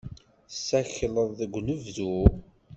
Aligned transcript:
Tessakleḍ 0.49 1.29
deg 1.39 1.51
unebdu? 1.59 2.15